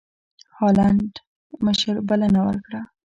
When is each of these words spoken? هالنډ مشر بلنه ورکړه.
هالنډ 0.59 1.13
مشر 1.65 1.95
بلنه 2.07 2.39
ورکړه. 2.47 2.81